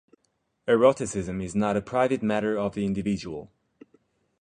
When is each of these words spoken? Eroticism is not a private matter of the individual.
Eroticism 0.67 1.41
is 1.41 1.53
not 1.53 1.77
a 1.77 1.81
private 1.83 2.23
matter 2.23 2.57
of 2.57 2.73
the 2.73 2.87
individual. 2.87 3.51